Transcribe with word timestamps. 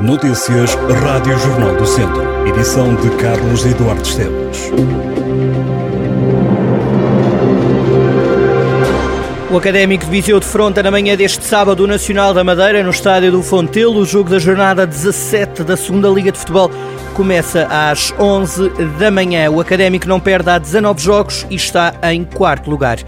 Notícias 0.00 0.74
Rádio 1.04 1.38
Jornal 1.38 1.76
do 1.76 1.86
Centro. 1.86 2.22
Edição 2.48 2.94
de 2.96 3.10
Carlos 3.16 3.66
Eduardo 3.66 4.00
Esteves. 4.02 4.70
O 9.50 9.58
Académico 9.58 10.06
de 10.06 10.10
Viseu 10.10 10.40
defronta 10.40 10.82
na 10.82 10.90
manhã 10.90 11.14
deste 11.14 11.44
sábado 11.44 11.84
o 11.84 11.86
Nacional 11.86 12.32
da 12.32 12.42
Madeira 12.42 12.82
no 12.82 12.88
estádio 12.88 13.30
do 13.30 13.42
Fontelo. 13.42 14.00
O 14.00 14.06
jogo 14.06 14.30
da 14.30 14.38
jornada 14.38 14.86
17 14.86 15.64
da 15.64 15.76
Segunda 15.76 16.08
Liga 16.08 16.32
de 16.32 16.38
Futebol 16.38 16.70
começa 17.12 17.66
às 17.70 18.14
11 18.18 18.70
da 18.98 19.10
manhã. 19.10 19.50
O 19.50 19.60
Académico 19.60 20.08
não 20.08 20.18
perde 20.18 20.48
há 20.48 20.56
19 20.56 20.98
jogos 20.98 21.46
e 21.50 21.56
está 21.56 21.92
em 22.04 22.24
quarto 22.24 22.70
lugar. 22.70 23.00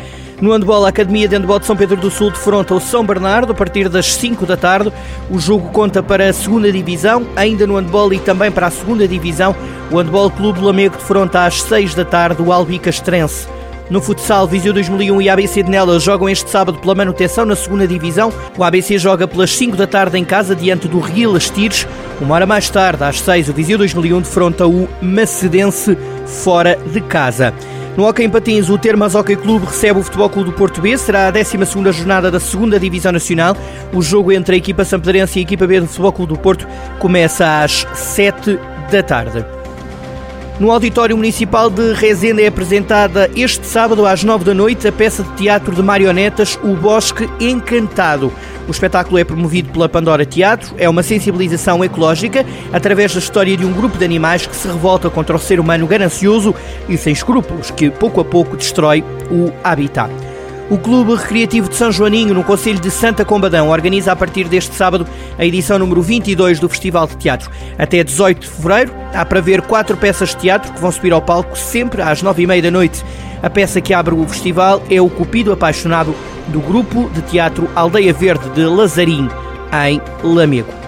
No 0.43 0.51
handball, 0.51 0.85
a 0.85 0.89
Academia 0.89 1.29
de 1.29 1.37
Handball 1.37 1.61
de 1.61 1.67
São 1.67 1.77
Pedro 1.77 1.97
do 1.97 2.11
Sul 2.11 2.33
defronta 2.33 2.75
o 2.75 2.81
São 2.81 3.07
Bernardo 3.07 3.53
a 3.53 3.55
partir 3.55 3.89
das 3.89 4.13
5 4.15 4.45
da 4.45 4.57
tarde. 4.57 4.93
O 5.31 5.39
jogo 5.39 5.69
conta 5.69 6.03
para 6.03 6.29
a 6.29 6.33
segunda 6.33 6.73
divisão, 6.73 7.25
ainda 7.37 7.65
no 7.65 7.77
handball 7.77 8.13
e 8.13 8.19
também 8.19 8.51
para 8.51 8.67
a 8.67 8.71
segunda 8.73 9.07
divisão. 9.07 9.55
O 9.89 9.99
Handball 9.99 10.33
Clube 10.33 10.59
do 10.59 10.67
Lamego 10.67 10.97
defronta 10.97 11.45
às 11.47 11.63
6 11.63 11.95
da 11.95 12.05
tarde 12.05 12.43
o 12.43 12.53
Albi 12.53 12.81
Castrense. 12.81 13.47
No 13.89 14.03
futsal, 14.03 14.49
Viseu 14.49 14.73
2001 14.73 15.23
e 15.23 15.29
ABC 15.29 15.63
de 15.63 15.71
Nelas 15.71 16.03
jogam 16.03 16.29
este 16.29 16.51
sábado 16.51 16.79
pela 16.79 16.97
manutenção 16.97 17.47
na 17.47 17.55
segunda 17.55 17.87
divisão. 17.87 18.33
O 18.59 18.65
ABC 18.65 18.99
joga 18.99 19.29
pelas 19.29 19.51
5 19.57 19.77
da 19.77 19.87
tarde 19.87 20.19
em 20.19 20.25
casa 20.25 20.57
diante 20.57 20.89
do 20.89 20.99
Rio 20.99 21.39
Tires. 21.39 21.87
Uma 22.21 22.35
hora 22.35 22.47
mais 22.47 22.69
tarde, 22.69 23.05
às 23.05 23.21
6, 23.21 23.49
o 23.49 23.53
Viseu 23.53 23.79
2001 23.79 24.23
defronta 24.23 24.67
o 24.67 24.89
Macedense 25.01 25.97
fora 26.27 26.77
de 26.93 27.01
casa. 27.01 27.55
No 27.97 28.09
Hockey 28.09 28.25
em 28.25 28.31
Patins, 28.31 28.71
o 28.71 28.79
Termas 28.79 29.15
Hockey 29.15 29.37
Clube 29.37 29.67
recebe 29.67 30.01
o 30.01 30.03
Futebol 30.03 30.31
Clube 30.31 30.51
do 30.51 30.57
Porto 30.57 30.81
B. 30.81 30.97
Será 30.97 31.27
a 31.27 31.31
12 31.31 31.59
jornada 31.93 32.31
da 32.31 32.39
2 32.39 32.81
Divisão 32.81 33.13
Nacional. 33.13 33.55
O 33.93 34.01
jogo 34.01 34.33
entre 34.33 34.55
a 34.55 34.59
equipa 34.59 34.83
sampadense 34.85 35.39
e 35.39 35.41
a 35.41 35.43
equipa 35.43 35.67
B 35.67 35.81
do 35.81 35.87
Futebol 35.87 36.13
Clube 36.13 36.33
do 36.33 36.39
Porto 36.39 36.67
começa 36.99 37.63
às 37.63 37.87
7 37.93 38.59
da 38.91 39.03
tarde. 39.03 39.62
No 40.63 40.71
Auditório 40.71 41.17
Municipal 41.17 41.69
de 41.69 41.93
Rezende 41.93 42.45
é 42.45 42.47
apresentada 42.47 43.29
este 43.35 43.67
sábado 43.67 44.07
às 44.07 44.23
9 44.23 44.45
da 44.45 44.55
noite 44.55 44.87
a 44.87 44.93
peça 44.93 45.25
de 45.25 45.33
teatro 45.33 45.75
de 45.75 45.83
marionetas 45.83 46.57
O 46.63 46.77
Bosque 46.77 47.29
Encantado. 47.41 48.33
O 48.69 48.71
espetáculo 48.71 49.19
é 49.19 49.25
promovido 49.25 49.73
pela 49.73 49.89
Pandora 49.89 50.25
Teatro, 50.25 50.73
é 50.79 50.89
uma 50.89 51.03
sensibilização 51.03 51.83
ecológica 51.83 52.47
através 52.73 53.13
da 53.13 53.19
história 53.19 53.57
de 53.57 53.67
um 53.67 53.73
grupo 53.73 53.99
de 53.99 54.05
animais 54.05 54.47
que 54.47 54.55
se 54.55 54.69
revolta 54.69 55.11
contra 55.11 55.35
o 55.35 55.41
ser 55.41 55.59
humano 55.59 55.85
ganancioso 55.85 56.55
e 56.89 56.97
sem 56.97 57.13
escrúpulos, 57.13 57.73
que 57.73 57.91
pouco 57.91 58.21
a 58.21 58.25
pouco 58.25 58.57
destrói 58.57 59.03
o 59.33 59.53
habitat. 59.65 60.13
O 60.73 60.79
Clube 60.79 61.15
Recreativo 61.15 61.69
de 61.69 61.77
São 61.77 61.93
Joaninho, 61.93 62.33
no 62.33 62.43
Conselho 62.43 62.81
de 62.81 62.91
Santa 62.91 63.27
Combadão, 63.27 63.69
organiza 63.69 64.11
a 64.11 64.17
partir 64.17 64.49
deste 64.49 64.75
sábado 64.75 65.07
a 65.39 65.45
edição 65.45 65.79
número 65.79 66.01
22 66.01 66.59
do 66.59 66.67
Festival 66.67 67.07
de 67.07 67.15
Teatro. 67.19 67.51
Até 67.79 68.03
18 68.03 68.41
de 68.41 68.49
fevereiro, 68.49 68.91
há 69.13 69.23
para 69.23 69.43
ver 69.43 69.61
quatro 69.61 69.99
peças 69.99 70.31
de 70.31 70.39
teatro 70.39 70.73
que 70.73 70.81
vão 70.81 70.91
subir 70.91 71.13
ao 71.13 71.21
palco 71.21 71.59
sempre 71.59 72.01
às 72.01 72.23
nove 72.23 72.45
e 72.45 72.47
meia 72.47 72.63
da 72.63 72.71
noite. 72.71 73.05
A 73.43 73.51
peça 73.51 73.83
que 73.83 73.93
abre 73.93 74.15
o 74.15 74.27
festival 74.27 74.83
é 74.89 74.99
O 74.99 75.11
Cupido 75.11 75.53
Apaixonado, 75.53 76.15
do 76.49 76.61
grupo 76.61 77.11
de 77.11 77.21
teatro 77.21 77.69
Aldeia 77.77 78.15
Verde 78.15 78.49
de 78.55 78.65
Lazarim, 78.65 79.29
em 79.87 80.01
Lamego. 80.25 80.82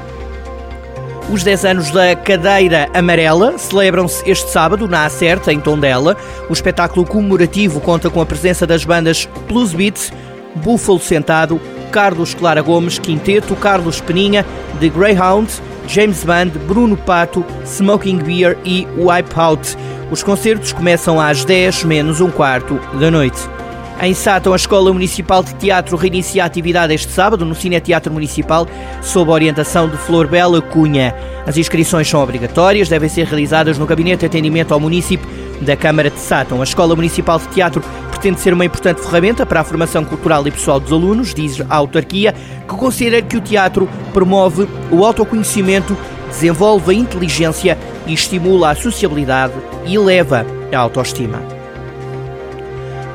Os 1.31 1.43
10 1.43 1.65
anos 1.65 1.91
da 1.91 2.15
Cadeira 2.15 2.89
Amarela 2.93 3.57
celebram-se 3.59 4.29
este 4.31 4.51
sábado 4.51 4.87
na 4.87 5.07
Acerta, 5.07 5.53
em 5.53 5.59
Tondela. 5.59 6.17
O 6.51 6.53
espetáculo 6.53 7.07
comemorativo 7.07 7.81
conta 7.81 8.11
com 8.11 8.21
a 8.21 8.27
presença 8.27 8.67
das 8.67 8.85
bandas 8.85 9.27
Plus 9.49 9.73
Beats, 9.73 10.13
Búfalo 10.57 11.01
Sentado, 11.01 11.61
Carlos 11.91 12.35
Clara 12.35 12.61
Gomes, 12.61 12.99
Quinteto, 12.99 13.57
Carlos 13.57 14.01
Peninha, 14.01 14.45
The 14.81 14.89
Greyhound, 14.89 15.51
James 15.89 16.23
Band, 16.23 16.51
Bruno 16.67 16.97
Pato, 16.97 17.45
Smoking 17.65 18.19
Beer 18.19 18.59
e 18.65 18.87
Wipeout. 18.97 19.77
Os 20.11 20.23
concertos 20.23 20.73
começam 20.73 21.19
às 21.19 21.45
10 21.45 21.85
menos 21.85 22.21
um 22.21 22.31
quarto 22.31 22.79
da 23.01 23.11
noite. 23.11 23.54
Em 24.01 24.13
Sátão, 24.13 24.53
a 24.53 24.57
Escola 24.57 24.93
Municipal 24.93 25.43
de 25.43 25.55
Teatro 25.55 25.97
reinicia 25.97 26.43
a 26.43 26.47
atividade 26.47 26.93
este 26.93 27.13
sábado 27.13 27.45
no 27.45 27.55
Cine 27.55 27.81
Teatro 27.81 28.13
Municipal, 28.13 28.67
sob 29.01 29.31
a 29.31 29.35
orientação 29.35 29.89
de 29.89 29.97
Flor 29.97 30.27
Bela 30.27 30.61
Cunha. 30.61 31.15
As 31.47 31.57
inscrições 31.57 32.09
são 32.09 32.21
obrigatórias, 32.21 32.89
devem 32.89 33.09
ser 33.09 33.27
realizadas 33.27 33.79
no 33.79 33.87
Gabinete 33.87 34.21
de 34.21 34.27
Atendimento 34.27 34.75
ao 34.75 34.81
Município 34.81 35.27
da 35.61 35.77
Câmara 35.77 36.11
de 36.11 36.19
Sátão. 36.19 36.61
A 36.61 36.65
Escola 36.65 36.97
Municipal 36.97 37.39
de 37.39 37.47
Teatro 37.49 37.83
pretende 38.11 38.41
ser 38.41 38.53
uma 38.53 38.65
importante 38.65 39.01
ferramenta 39.01 39.47
para 39.47 39.61
a 39.61 39.65
formação 39.65 40.05
cultural 40.05 40.47
e 40.47 40.51
pessoal 40.51 40.81
dos 40.81 40.93
alunos, 40.93 41.33
diz 41.33 41.61
a 41.61 41.77
autarquia, 41.77 42.35
que 42.69 42.75
considera 42.75 43.23
que 43.23 43.37
o 43.37 43.41
teatro 43.41 43.89
promove 44.13 44.69
o 44.91 45.05
autoconhecimento, 45.05 45.97
desenvolve 46.29 46.91
a 46.91 46.99
inteligência 46.99 47.79
e 48.07 48.13
estimula 48.13 48.71
a 48.71 48.75
sociabilidade 48.75 49.55
e 49.87 49.95
eleva 49.95 50.45
a 50.73 50.79
autoestima. 50.79 51.54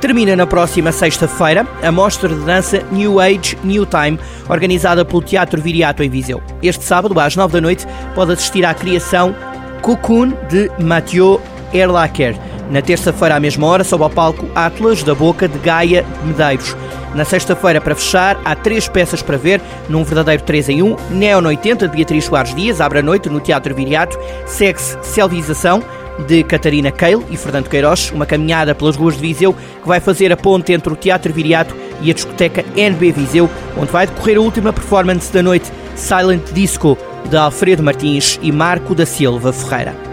Termina 0.02 0.34
na 0.34 0.48
próxima 0.48 0.94
sexta-feira 0.94 1.68
a 1.84 1.92
mostra 1.92 2.30
de 2.30 2.42
dança 2.46 2.82
New 2.90 3.20
Age, 3.20 3.58
New 3.64 3.86
Time, 3.86 4.18
organizada 4.48 5.04
pelo 5.04 5.22
Teatro 5.22 5.62
Viriato 5.62 6.02
em 6.02 6.10
Viseu. 6.10 6.42
Este 6.64 6.86
sábado, 6.86 7.20
às 7.20 7.36
nove 7.36 7.54
da 7.54 7.62
noite, 7.62 7.86
pode 8.16 8.32
assistir 8.32 8.64
à 8.66 8.74
criação 8.74 9.36
Cocoon 9.82 10.32
de 10.50 10.72
Mathieu 10.80 11.42
Erlacher. 11.74 12.38
Na 12.72 12.82
terça-feira, 12.82 13.36
à 13.36 13.40
mesma 13.42 13.68
hora, 13.68 13.84
sob 13.84 14.04
ao 14.04 14.10
palco 14.10 14.48
Atlas 14.56 15.04
da 15.04 15.14
Boca 15.14 15.50
de 15.50 15.60
Gaia 15.60 16.06
de 16.22 16.28
Medeiros. 16.28 16.78
Na 17.14 17.26
sexta-feira, 17.26 17.82
para 17.82 17.96
fechar, 17.96 18.40
há 18.46 18.56
três 18.56 18.88
peças 18.88 19.22
para 19.22 19.38
ver, 19.38 19.60
num 19.90 20.04
verdadeiro 20.04 20.44
3 20.44 20.70
em 20.70 20.84
1. 20.84 20.96
Neo 21.10 21.46
80, 21.46 21.88
de 21.88 21.98
Beatriz 21.98 22.26
Soares 22.26 22.56
Dias, 22.56 22.80
abre 22.80 23.00
a 23.00 23.02
noite 23.02 23.30
no 23.30 23.40
Teatro 23.40 23.76
Viriato. 23.76 24.18
Sex 24.46 24.98
Selvização, 25.02 25.84
de 26.28 26.44
Catarina 26.44 26.92
Keil 26.92 27.24
e 27.30 27.38
Fernando 27.38 27.70
Queiroz, 27.70 28.12
uma 28.12 28.26
caminhada 28.26 28.76
pelas 28.76 28.96
ruas 28.96 29.16
de 29.16 29.22
Viseu 29.22 29.54
que 29.54 29.88
vai 29.88 30.00
fazer 30.00 30.32
a 30.32 30.38
ponte 30.38 30.74
entre 30.74 30.92
o 30.92 30.96
Teatro 30.96 31.34
Viriato 31.34 31.76
e 32.02 32.12
a 32.12 32.14
discoteca 32.14 32.64
NB 32.76 33.12
Viseu, 33.12 33.50
onde 33.78 33.92
vai 33.92 34.08
decorrer 34.08 34.38
a 34.38 34.42
última 34.42 34.74
performance 34.74 35.32
da 35.32 35.44
noite, 35.44 35.72
Silent 35.96 36.52
Disco, 36.52 36.98
de 37.30 37.38
Alfredo 37.38 37.84
Martins 37.84 38.40
e 38.42 38.52
Marco 38.52 38.96
da 38.96 39.06
Silva 39.06 39.52
Ferreira. 39.52 40.09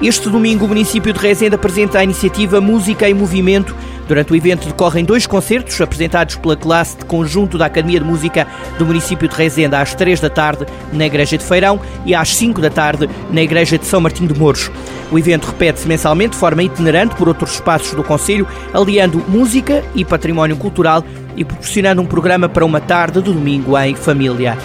Este 0.00 0.28
domingo, 0.28 0.64
o 0.64 0.68
município 0.68 1.12
de 1.12 1.18
Rezende 1.18 1.56
apresenta 1.56 1.98
a 1.98 2.04
iniciativa 2.04 2.60
Música 2.60 3.08
em 3.08 3.14
Movimento, 3.14 3.74
Durante 4.08 4.32
o 4.32 4.36
evento 4.36 4.66
decorrem 4.66 5.04
dois 5.04 5.26
concertos 5.26 5.78
apresentados 5.82 6.36
pela 6.36 6.56
classe 6.56 6.96
de 6.96 7.04
conjunto 7.04 7.58
da 7.58 7.66
Academia 7.66 8.00
de 8.00 8.06
Música 8.06 8.46
do 8.78 8.86
município 8.86 9.28
de 9.28 9.36
Rezende 9.36 9.76
às 9.76 9.94
3 9.94 10.18
da 10.18 10.30
tarde 10.30 10.64
na 10.94 11.04
Igreja 11.04 11.36
de 11.36 11.44
Feirão 11.44 11.78
e 12.06 12.14
às 12.14 12.34
5 12.34 12.58
da 12.58 12.70
tarde 12.70 13.08
na 13.30 13.42
Igreja 13.42 13.76
de 13.76 13.84
São 13.84 14.00
Martinho 14.00 14.32
de 14.32 14.38
Mouros. 14.38 14.70
O 15.12 15.18
evento 15.18 15.46
repete-se 15.46 15.86
mensalmente 15.86 16.32
de 16.32 16.38
forma 16.38 16.62
itinerante 16.62 17.14
por 17.16 17.28
outros 17.28 17.52
espaços 17.52 17.92
do 17.92 18.02
Conselho, 18.02 18.48
aliando 18.72 19.22
música 19.28 19.84
e 19.94 20.06
património 20.06 20.56
cultural 20.56 21.04
e 21.36 21.44
proporcionando 21.44 22.00
um 22.00 22.06
programa 22.06 22.48
para 22.48 22.64
uma 22.64 22.80
tarde 22.80 23.20
de 23.20 23.30
domingo 23.30 23.78
em 23.78 23.94
família. 23.94 24.56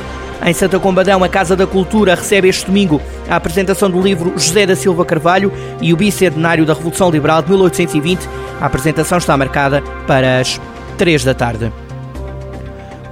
Em 0.46 0.54
Santa 0.54 0.78
Combadão, 0.78 1.24
a 1.24 1.30
Casa 1.30 1.56
da 1.56 1.66
Cultura 1.66 2.16
recebe 2.16 2.50
este 2.50 2.66
domingo 2.66 3.02
a 3.30 3.38
apresentação 3.38 3.90
do 3.90 4.02
livro 4.02 4.34
José 4.36 4.66
da 4.66 4.76
Silva 4.76 5.06
Carvalho 5.06 5.54
e 5.82 5.94
o 5.94 5.98
bicentenário 5.98 6.66
da 6.66 6.74
Revolução 6.74 7.10
Liberal 7.10 7.42
de 7.42 7.50
1820. 7.50 8.28
A 8.60 8.66
apresentação 8.66 9.18
está 9.18 9.38
marcada 9.38 9.82
para 10.06 10.42
as 10.42 10.60
3 10.98 11.24
da 11.24 11.34
tarde. 11.34 11.72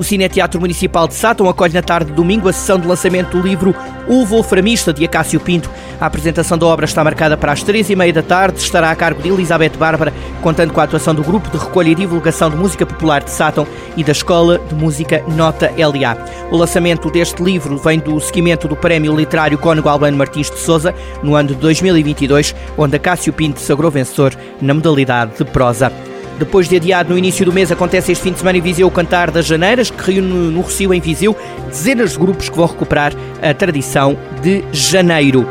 O 0.01 0.03
Cine 0.03 0.27
Teatro 0.27 0.59
Municipal 0.59 1.07
de 1.07 1.13
Sátão 1.13 1.47
acolhe 1.47 1.75
na 1.75 1.81
tarde 1.83 2.09
de 2.09 2.15
domingo 2.15 2.49
a 2.49 2.53
sessão 2.53 2.79
de 2.79 2.87
lançamento 2.87 3.37
do 3.37 3.47
livro 3.47 3.75
O 4.07 4.25
Wolframista, 4.25 4.91
de 4.91 5.05
Acácio 5.05 5.39
Pinto. 5.39 5.69
A 5.99 6.07
apresentação 6.07 6.57
da 6.57 6.65
obra 6.65 6.85
está 6.85 7.03
marcada 7.03 7.37
para 7.37 7.51
as 7.51 7.61
três 7.61 7.87
e 7.87 7.95
meia 7.95 8.11
da 8.11 8.23
tarde. 8.23 8.57
Estará 8.57 8.89
a 8.89 8.95
cargo 8.95 9.21
de 9.21 9.29
Elizabeth 9.29 9.77
Bárbara, 9.77 10.11
contando 10.41 10.73
com 10.73 10.81
a 10.81 10.85
atuação 10.85 11.13
do 11.13 11.23
Grupo 11.23 11.51
de 11.51 11.63
Recolha 11.63 11.89
e 11.89 11.93
Divulgação 11.93 12.49
de 12.49 12.55
Música 12.55 12.83
Popular 12.83 13.23
de 13.23 13.29
Sátão 13.29 13.67
e 13.95 14.03
da 14.03 14.11
Escola 14.11 14.57
de 14.57 14.73
Música 14.73 15.23
Nota 15.27 15.71
LA. 15.77 16.17
O 16.49 16.57
lançamento 16.57 17.11
deste 17.11 17.43
livro 17.43 17.77
vem 17.77 17.99
do 17.99 18.19
seguimento 18.19 18.67
do 18.67 18.75
Prémio 18.75 19.15
Literário 19.15 19.59
Cônego 19.59 19.87
Albano 19.87 20.17
Martins 20.17 20.49
de 20.49 20.57
Souza, 20.57 20.95
no 21.21 21.35
ano 21.35 21.49
de 21.49 21.55
2022, 21.57 22.55
onde 22.75 22.95
Acácio 22.95 23.31
Pinto 23.31 23.59
sagrou 23.59 23.91
vencedor 23.91 24.35
na 24.59 24.73
modalidade 24.73 25.37
de 25.37 25.45
prosa. 25.45 25.91
Depois 26.41 26.67
de 26.67 26.75
adiado 26.75 27.11
no 27.11 27.19
início 27.19 27.45
do 27.45 27.53
mês, 27.53 27.71
acontece 27.71 28.11
este 28.11 28.23
fim 28.23 28.31
de 28.31 28.39
semana 28.39 28.57
em 28.57 28.61
Viseu 28.61 28.87
o 28.87 28.91
Cantar 28.91 29.29
das 29.29 29.45
Janeiras, 29.45 29.91
que 29.91 30.11
reúne 30.11 30.49
no 30.51 30.61
Recio 30.61 30.91
em 30.91 30.99
Viseu 30.99 31.37
dezenas 31.67 32.13
de 32.13 32.17
grupos 32.17 32.49
que 32.49 32.57
vão 32.57 32.65
recuperar 32.65 33.13
a 33.39 33.53
tradição 33.53 34.17
de 34.41 34.63
janeiro. 34.73 35.47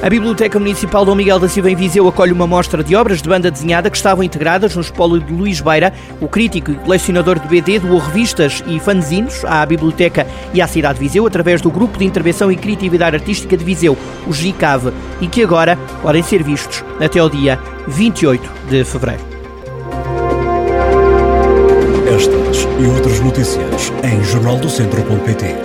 A 0.00 0.08
Biblioteca 0.08 0.56
Municipal 0.60 1.04
Dom 1.04 1.16
Miguel 1.16 1.40
da 1.40 1.48
Silva 1.48 1.72
em 1.72 1.74
Viseu 1.74 2.06
acolhe 2.06 2.30
uma 2.30 2.46
mostra 2.46 2.84
de 2.84 2.94
obras 2.94 3.20
de 3.20 3.28
banda 3.28 3.50
desenhada 3.50 3.90
que 3.90 3.96
estavam 3.96 4.22
integradas 4.22 4.76
no 4.76 4.80
espólio 4.80 5.18
de 5.18 5.32
Luís 5.32 5.60
Beira, 5.60 5.92
o 6.20 6.28
crítico 6.28 6.70
e 6.70 6.76
colecionador 6.76 7.40
de 7.40 7.48
BD, 7.48 7.80
doou 7.80 7.98
revistas 7.98 8.62
e 8.68 8.78
fanzinos 8.78 9.44
à 9.44 9.66
Biblioteca 9.66 10.24
e 10.54 10.62
à 10.62 10.68
cidade 10.68 11.00
de 11.00 11.04
Viseu 11.04 11.26
através 11.26 11.60
do 11.60 11.68
Grupo 11.68 11.98
de 11.98 12.04
Intervenção 12.04 12.52
e 12.52 12.54
Criatividade 12.54 13.16
Artística 13.16 13.56
de 13.56 13.64
Viseu, 13.64 13.98
o 14.24 14.32
GICAV, 14.32 14.92
e 15.20 15.26
que 15.26 15.42
agora 15.42 15.76
podem 16.00 16.22
ser 16.22 16.44
vistos 16.44 16.84
até 17.00 17.18
ao 17.18 17.28
dia 17.28 17.58
28 17.88 18.48
de 18.70 18.84
fevereiro. 18.84 19.27
e 22.78 22.86
outras 22.86 23.20
notícias 23.20 23.92
em 24.04 24.22
jornaldocentro.pt. 24.22 25.56